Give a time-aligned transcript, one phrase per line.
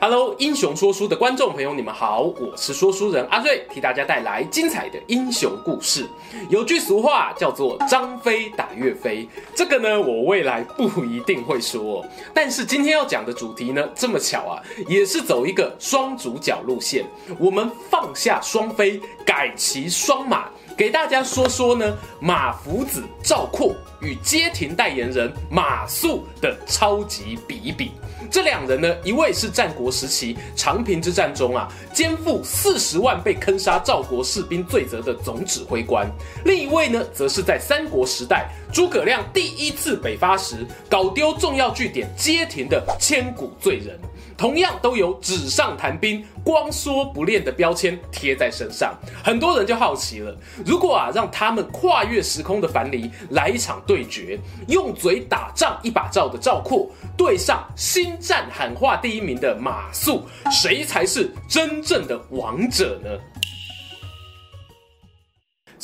[0.00, 6.08] Hello，英雄说书的观众朋友，你们好，我是说书人阿瑞，替大家带来精彩的英雄故事。
[6.48, 12.06] 有句俗话叫做“张飞打岳飞”，这个呢，我未来不一定会说。
[12.32, 17.04] 但是今天要讲的主题呢，这么巧啊，也是走一个双主角路线。
[17.36, 20.48] 我们放下双飞，改骑双马。
[20.78, 27.90] 给大家说说呢，马福子赵括与街亭代言人马谡的超级比一比。
[28.30, 36.06] 这两人呢，一位是战国时期长平之战中啊，肩负四十万被坑杀赵国士兵罪责的总指挥官；
[36.44, 43.98] 另一位呢，则是在三国时代诸葛亮第一次北伐时搞丢重要据点街亭的千古罪人。
[44.38, 63.10] 同样都有纸上谈兵、光说不练的标签贴在身上，很多人就好奇了：如果啊让他们跨越时空的樊篱来一场对决，用嘴打仗一把照的赵括，对上星战喊话第一名的马谡，谁才是真正的王者呢？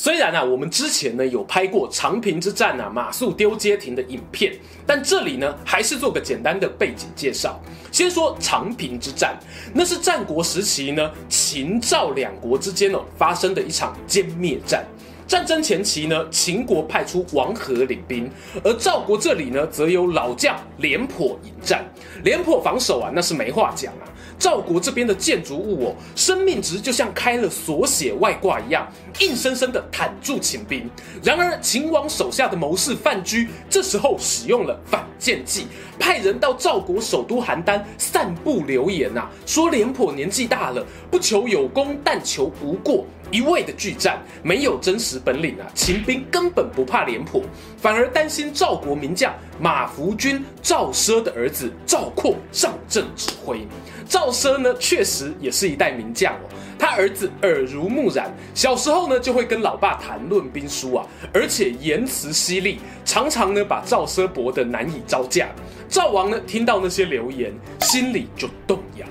[0.05, 4.53] 虽然啊，我们之前呢有拍过长平之战啊，马谡丢街亭的影片，
[4.87, 7.59] 但这里呢还是做个简单的背景介绍。
[7.91, 9.35] 先说长平之战，
[9.73, 14.85] 那是战国时期呢秦赵两国之间哦发生的一场歼灭战。
[15.27, 18.31] 战争前期呢，秦国派出王和领兵，
[18.63, 21.83] 而赵国这里呢则有老将廉颇引战。
[22.23, 24.05] 廉颇防守啊，那是没话讲啊。
[24.39, 28.87] 赵国这边的建筑物哦，生命值就像开了锁血外挂一样，
[29.21, 30.89] 硬生生的坦住秦兵。
[31.23, 35.67] 然而秦王手下的谋士范雎这时候使用了反间计，
[35.99, 43.05] 派人到赵国首都邯郸散布流言呐、啊，说廉颇年纪大了，不求有功，但求无过。
[43.35, 45.67] 一味的拒战，没有真实本领啊！
[45.75, 47.43] 秦兵根本不怕廉颇，
[47.77, 53.67] 反而担心赵国名将马服君赵奢的儿子赵括上阵指挥。
[54.09, 56.49] 赵奢呢，确实也是一代名将哦。
[56.79, 65.49] 他儿子耳濡目染，小时候呢就会跟老爸谈论兵书啊，而且言辞犀利，常常呢把赵奢驳得难以招架。
[65.89, 69.05] 赵王呢听到那些流言，心里就动摇。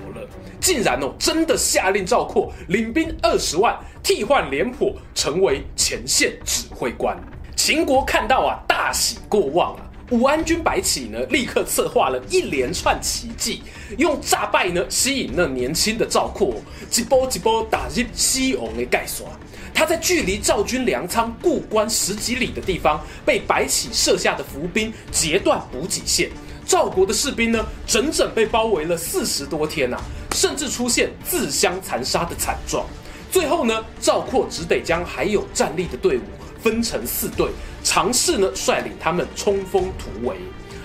[0.64, 7.14] 竟然哦，真的下令赵括领兵二十万替换廉颇成为前线指挥官。
[7.54, 9.82] 秦国看到啊，大喜过望啊。
[10.10, 13.62] 武安君白起呢，立刻策划了一连串奇迹，
[13.98, 16.54] 用诈败呢吸引那年轻的赵括，
[16.96, 19.26] 一波一波打入西王的盖刷。
[19.74, 26.30] 他在距离赵军粮仓固关十几里的地方，被白起设下的伏兵截断补给线。
[26.66, 30.00] 赵国的士兵呢，整整被包围了四十多天呐、
[30.34, 32.84] 甚至出现自相残杀的惨状。
[33.30, 36.22] 最后呢，赵括只得将还有战力的队伍
[36.62, 37.48] 分成四队，
[37.82, 40.36] 尝试呢率领他们冲锋突围。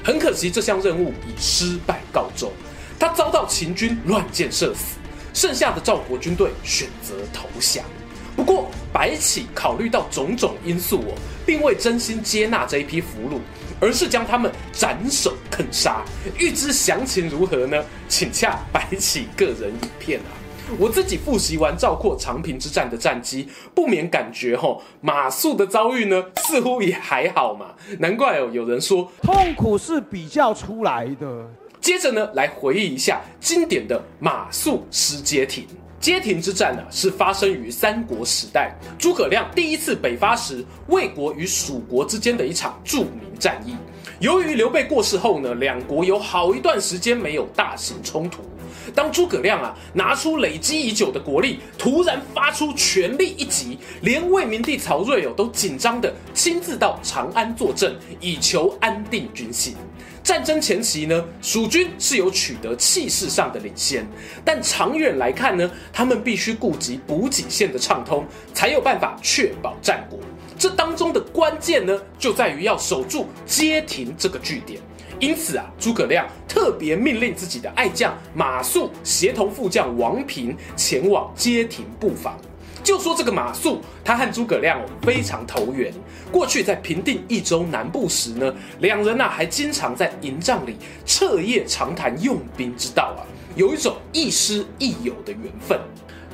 [0.03, 2.51] 很可惜，这项任务以失败告终，
[2.97, 4.95] 他遭到秦军乱箭射死。
[5.33, 7.83] 剩下的赵国军队选择投降。
[8.35, 11.13] 不过，白起考虑到种种因素哦，
[11.45, 13.39] 并未真心接纳这一批俘虏。
[13.79, 16.03] 而是将他们斩首坑杀，
[16.37, 17.83] 欲知详情如何呢？
[18.07, 20.35] 请洽白起个人影片啊！
[20.77, 27.73] 我自己复习完赵括长平之战的战绩，不免感觉吼马謏的遭遇呢，似乎也还好嘛。
[27.99, 31.47] 难怪哦，有人说痛苦是比较出来的。
[31.81, 35.65] 接着呢，来回忆一下经典的马謏失街亭。
[35.99, 43.75] 街亭之战呢，是发生于三国时代，诸葛亮第一次北伐时，魏国与蜀国之间的一场著名战役。
[44.19, 48.41] 由于刘备过世后呢，两国有好一段时间没有大型冲突。
[48.93, 59.75] 当诸葛亮啊拿出累积已久的国力，突然发出全力一击，连魏明帝曹睿哦都紧张的亲自到长安坐镇，以求安定军心。
[60.21, 64.05] 战争前期呢，蜀军是有取得气势上的领先，
[64.43, 70.19] 但长远来看呢，他们必须顾及补给线的畅通，才有办法确保战果。
[70.57, 74.79] 这当中的关键呢，就在于要守住街亭这个据点。
[75.19, 82.37] 因此啊，诸葛亮特别命令自己的爱将马谡协同副将王平前往街亭布防。
[82.81, 85.93] 就说这个马谡，他和诸葛亮非常投缘。
[86.31, 93.21] 过去在平定益州南部时呢，两人呐还经常在营帐里彻夜长谈用兵之道啊，
[93.55, 95.77] 有一种亦师亦友的缘分。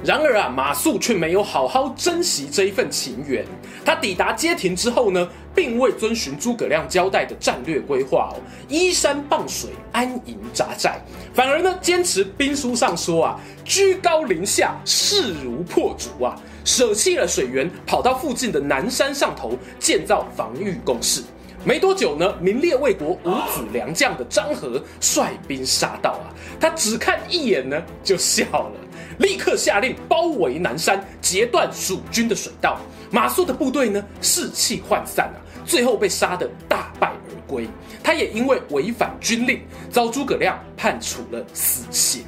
[0.03, 3.43] 然而啊，马谡却没有好好珍惜这一份情缘。
[3.83, 8.37] 他抵达街亭之后呢，并未遵循诸葛亮交代的战略规划哦，
[8.67, 10.99] 依山傍水，安营扎寨，
[11.33, 21.23] 反而呢，坚持兵书上说啊，居高临下，势如破竹啊，舍弃了水源，跑到附近的南山上头建造防御工事。
[21.63, 28.73] 没多久呢，名列魏国五子良将的张郃率兵杀到啊，他只看一眼呢，就笑了。
[29.19, 32.79] 立刻下令包围南山，截断蜀军的水道。
[33.11, 37.67] 马谡的部队呢，士气涣散啊，最后被杀得大败而归。
[38.03, 42.23] 他也因为违反军令，遭诸葛亮判处了死刑。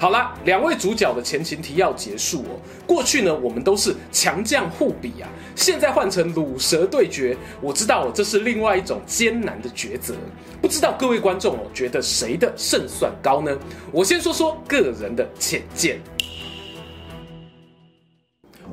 [0.00, 2.60] 好啦，两位主角的前情提要结束哦。
[2.86, 5.26] 过去呢，我们都是强将互比啊，
[5.56, 10.14] 现在换成鲁蛇对决，我知道哦，这是另外一种艰难的抉择。
[10.62, 13.56] 不知道各位观众哦，觉得谁的胜算高呢？
[13.90, 16.00] 我先说说个人的浅见。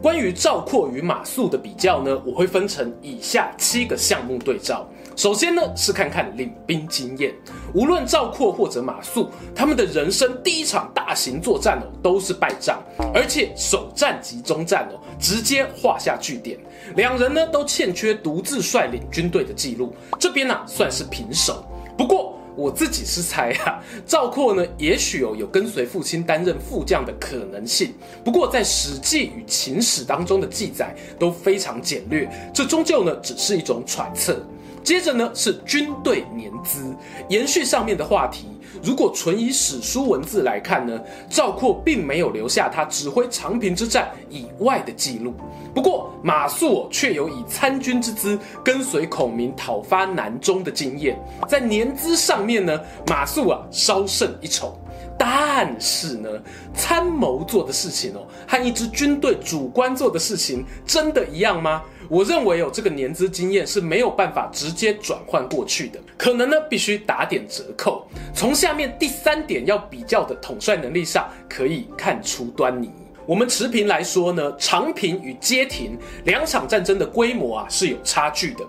[0.06, 4.88] 关于赵括与马谡的比较呢，我会分成以下七个项目对照。
[5.16, 7.34] 首先呢，是看看领兵经验。
[7.74, 12.84] 无论赵括或者马谟，他们的人生第一场大型作战哦，都是败仗，
[13.16, 16.60] 而且首战及中战哦，直接画下句点。
[16.96, 21.66] 两人呢，都欠缺独自率领军队的记录，这边呢、啊，算是平手。
[21.98, 27.94] 不过我自己是猜啊， 赵括呢，也许有有跟随父亲担任副将的可能性。
[28.24, 34.42] 不过在《史记》与《秦史》当中的记载都非常简略，这终究呢，只是一种揣测。
[34.84, 36.96] 接着呢，是军队年资，
[37.28, 38.48] 延续上面的话题。
[38.86, 45.34] 如果纯以史书文字来看呢，赵括并没有留下他指挥长平之战以外的记录。
[45.74, 54.78] 不过马谡却有以参军之姿跟随孔明讨伐南中的经验，在年资上面呢，马谡啊稍胜一筹。
[55.18, 56.30] 但是呢，
[56.74, 61.84] 参谋做的事情哦，和一支军队主官做的事情真的一样吗？
[62.08, 68.08] 我认为有、哦、这个年资经验是没有办法直接转换过去的，可能呢必须打点折扣。
[68.34, 72.92] 从下面第三点要比较的统帅能力上可以看出端倪。
[73.26, 78.64] 我们持平来说呢，长平与街亭两场战争的规模啊是有差距的。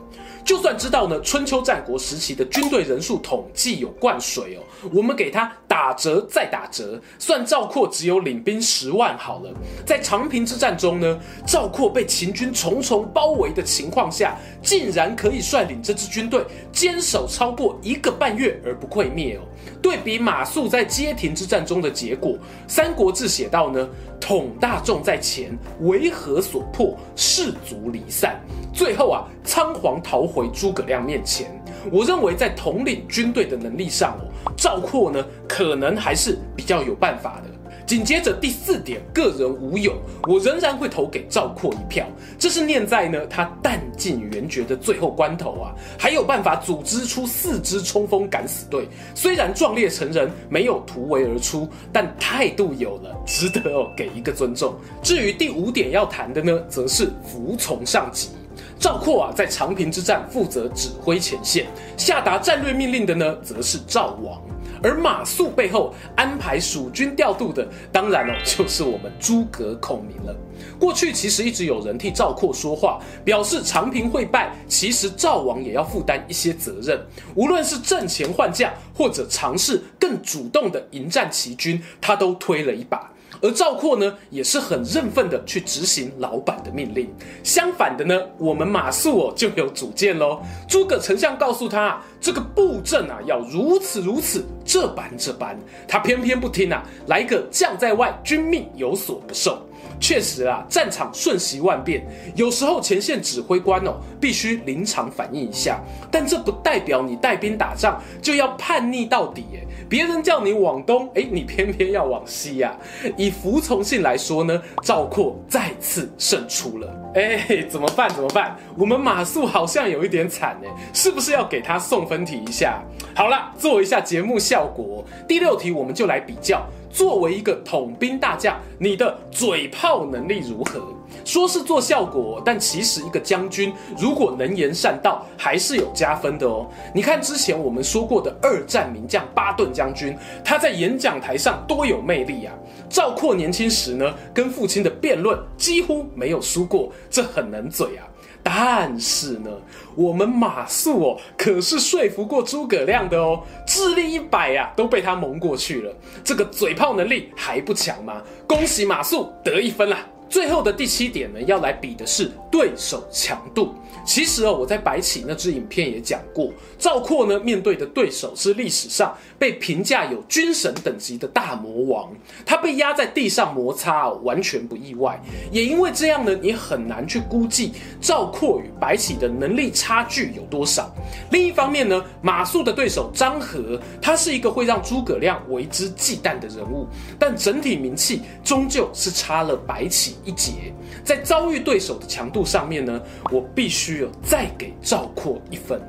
[0.46, 9.52] 就算知道呢，春秋战国时期的军队人数统计有灌水哦，我们给他打折再打折，算赵括只有领兵十万好了。
[9.84, 19.42] 在长平之战中呢，赵括被秦军重重包围的情况下，竟然可以率领这支军队坚守超过一个半月而不溃灭哦。
[19.82, 22.32] 对比马谡在街亭之战中的结果，
[22.68, 23.88] 《三国志》写道呢，
[24.20, 28.40] 统大众在前，围河所破，士卒离散，
[28.72, 31.50] 最后啊，仓皇逃回诸葛亮面前。
[31.90, 34.18] 我认为在统领军队的能力上，
[34.54, 37.50] 赵括呢，可能还是比较有办法的。
[37.86, 39.94] 紧接着第四点，个人无勇，
[40.28, 42.04] 我仍然会投给赵括一票。
[42.36, 48.88] 这是念在呢，他弹尽援绝的最后关头啊，还有办法组织出四支冲锋敢死队。
[49.14, 54.74] 虽然壮烈成人，没有突围而出，但态度有了，值得哦给一个尊重。
[55.00, 58.30] 至于第五点要谈的呢，则是服从上级。
[58.78, 64.40] 赵括啊，在长平之战负责指挥前线，下达战略命令的呢，则是赵王。
[64.82, 70.36] 而马谡背后安排蜀军调度的，当然哦，就是我们诸葛孔明了。
[70.78, 77.00] 过去其实一直有人替赵括说话，表示长平会败，其实赵王也要负担一些责任。
[77.34, 83.10] 无论是阵前换将，或者尝试更主动的迎战齐军，他都推了一把。
[83.42, 87.08] 而赵括呢，也是很认份的去执行老板的命令。
[87.42, 90.40] 相反的呢，我们马谡哦就有主见喽。
[90.68, 99.65] 诸葛丞相告诉他，这个布阵啊要如此如此，这般这般，他偏偏不听啊，来个将在外，君命有所不受。
[99.98, 109.66] 确实啊，战场瞬息万变，有时候前线指挥官哦必须临场反应一下，但这不代表你带兵打仗就要叛逆到底耶。
[109.88, 112.82] 别人叫你往东，哎，你偏偏要往西呀、啊。
[113.16, 117.12] 以服从性来说呢，赵括再次胜出了。
[117.14, 118.10] 哎，怎么办？
[118.10, 118.56] 怎么办？
[118.76, 122.82] 我们马谡好像有一点惨哎，是不是要给他送分题一下？
[123.14, 125.04] 好了，做一下节目效果。
[125.28, 126.66] 第六题我们就来比较。
[126.96, 130.80] 作为一个统兵大将，你的嘴炮能力如何？
[131.26, 136.66] 说是做效果，但其实一个将军如果能言善道，还是有加分的哦。
[136.94, 142.54] 你看之前我们说过的二战名将巴顿将军，他在演讲台上多有魅力啊！
[142.88, 148.08] 赵括年轻时呢，跟父亲的辩论几乎没有输过，这很能嘴啊。
[148.48, 149.50] 但是呢，
[149.96, 155.92] 我们马谡哦，可是说服过诸葛亮的哦，智力一百呀，都被他蒙过去了。
[156.22, 158.22] 这个嘴炮能力还不强吗？
[158.46, 160.06] 恭喜马谟得一分啦！
[160.28, 163.74] 最后的第七点呢，要来比的是对手强度。
[164.04, 172.12] 其实哦，我在白起那支影片也讲过，赵括呢面对的对手是历史上被评价有军神等级的大魔王，
[172.44, 175.20] 他被压在地上摩擦哦，完全不意外。
[175.50, 180.94] 也因为这样呢，你很难去估计赵括与白起的能力差距有多少。
[181.30, 186.86] 另一方面呢，马谡的对手张合，他是一个会让诸葛亮为之忌惮的人物，
[187.18, 190.72] 但整体名气终究是差了白起一截。
[191.04, 193.00] 在遭遇对手的强度上面呢，
[193.30, 195.80] 我必须有再给赵括一分。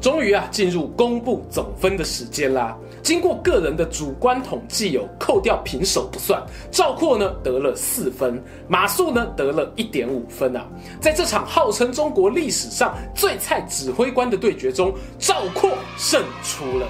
[0.00, 2.76] 终于啊，进入公布总分的时间啦。
[3.02, 10.66] 经过个人的主观统计，有扣掉平手不算，赵括呢得了四分，马谡呢得了一点五分啊。
[11.00, 16.86] 在这场号称中国历史上最菜指挥官的对决中，赵括胜出了。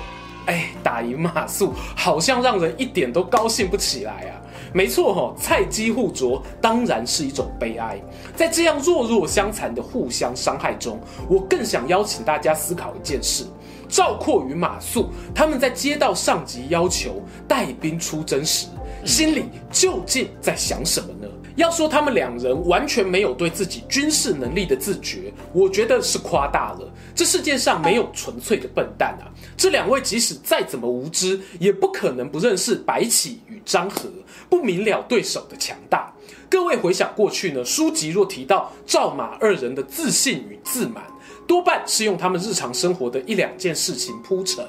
[0.47, 4.41] 哎，打赢马谡好像让人一点都高兴不起来啊。
[4.73, 8.01] 没错哈，菜鸡互啄当然是一种悲哀。
[8.37, 13.45] 在这样弱弱相残的互相伤害中，我更想邀请大家思考一件事：
[13.89, 18.69] 赵括与马谡他们在接到上级要求带兵出征时，
[19.05, 21.29] 心里究竟在想什么呢？
[21.61, 26.91] 要说他们两人完全没有对自己军事能力的自觉，我觉得是夸大了。
[27.15, 29.29] 这世界上没有纯粹的笨蛋啊！
[29.59, 34.09] 这两位即使再怎么无知，也不可能不认识白起与张合。
[34.49, 36.11] 不明了对手的强大，
[36.49, 41.05] 各位回想过去呢，书籍若提到赵马二人的自信与自满，
[41.47, 44.65] 多半是用他们日常生活的一两件事情铺陈。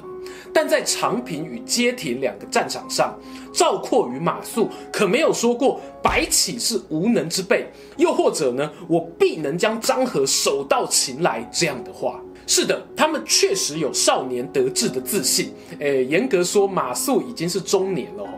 [0.53, 3.17] 但在长平与街亭两个战场上，
[3.53, 7.67] 赵括与马谡可没有说过白起是无能之辈，
[7.97, 12.19] 又或者呢，我必能将张合手到擒来这样的话。
[12.47, 15.53] 是的，他们确实有少年得志的自信。
[15.79, 18.29] 诶，严格说，马谡已经是中年了哦。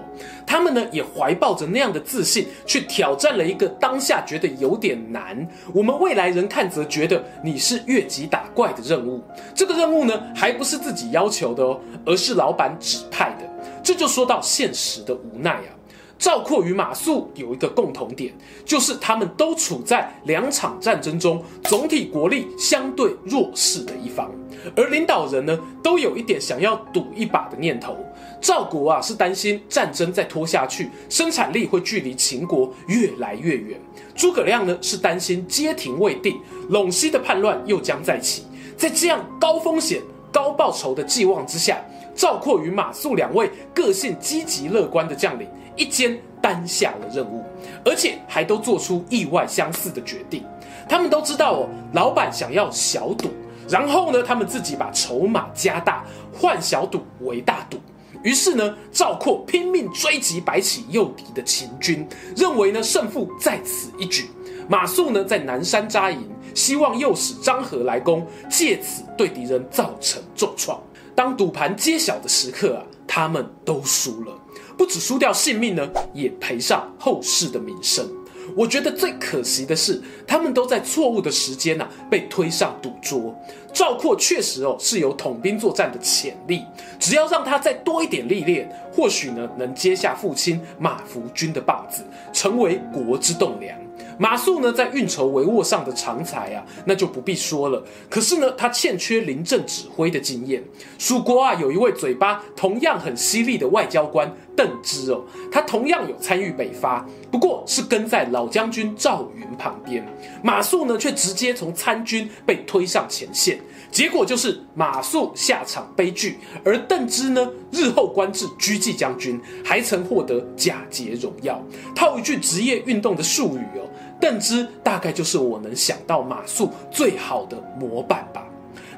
[0.45, 9.23] 他们呢，也怀抱着那样的自信，去挑战了一个当下觉得有点难，我们未来人看则觉得你是越级打怪的任务。
[9.55, 13.52] 这个任务呢，还不是自己要求的哦，而是老板指派的。
[13.83, 15.75] 这就说到现实的无奈啊。
[16.19, 24.31] 赵括与马谡有一个共同点，就是他们都处在两场战争中总体国力相对弱势的一方，
[24.73, 27.97] 而领导人呢，都有一点想要赌一把的念头。
[28.39, 33.77] 赵国啊，是担心战争再拖下去，生产力会距离秦国越来越远；
[34.15, 38.43] 诸葛亮呢，是担心街亭未定，陇西的叛乱又将再起。
[38.77, 41.83] 在这样高风险高报酬的寄望之下，
[42.15, 45.47] 赵括与马谡两位个性积极乐观的将领。
[45.75, 47.43] 一肩担下了任务，
[47.83, 50.45] 而且还都做出意外相似的决定。
[50.87, 53.29] 他们都知道哦，老板想要小赌，
[53.67, 57.79] 然后呢，他们自己把筹码加大，换小赌为大赌。
[58.21, 64.29] 于是呢，赵括拼命追击白起诱敌的秦军，认为呢胜负在此一举。
[64.69, 70.79] 马谡呢在南山扎营，希望诱使张合来攻，借此对敌人造成重创。
[71.15, 74.33] 当赌盘揭晓的时刻啊，他们都输了。
[74.77, 78.09] 不只输掉性命呢，也赔上后世的名声。
[78.57, 83.33] 我觉得最可惜的是，他们都在错误的时间呐、被推上赌桌。
[83.71, 86.63] 赵括确实哦是有统兵作战的潜力，
[86.99, 92.03] 只要让他再多一点历练，或许呢能接下父亲马服军的棒子，
[92.33, 93.77] 成为国之栋梁。
[94.17, 97.83] 马谡呢，在运筹帷幄上的长才啊，那就不必说了。
[98.09, 100.63] 可是呢，他欠缺临阵指挥的经验。
[100.97, 110.05] 蜀国啊，有一位嘴巴同样很犀利的外交官邓芝哦，他同样有参与北伐，不过是跟在老将军赵云旁边。
[110.43, 113.59] 马谡呢，却直接从参军被推上前线。
[113.91, 121.61] 结果就是马谡下场悲剧，而邓芝呢，日后官至车骑将军，还曾获得假节荣耀。
[121.95, 123.85] 套一句职业运动的术语哦，
[124.23, 128.47] 邓芝大概就是我能想到马术最好的模板吧。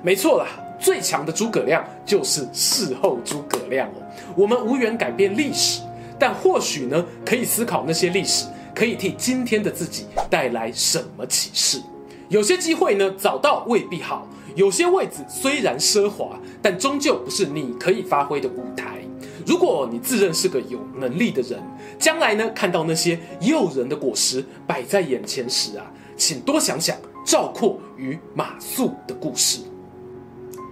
[0.04, 0.46] 没错啦，
[0.80, 4.04] 最强的诸葛亮就是事后诸葛亮哦。
[4.38, 5.82] 我们无缘改变历史，
[6.20, 11.82] 但或许呢，可以思考那些历史可以替今天的自己带来什么启示。
[12.30, 14.28] 有些机会呢，早到未必好。
[14.54, 19.00] 有些位置虽然奢华，但终究不是你可以发挥的舞台。
[19.46, 21.62] 如果你自认是个有能力的人，
[22.00, 25.86] 将来呢，看到那些诱人的果实摆在眼前时啊，
[26.18, 29.60] 请多想想赵括与马谡的故事。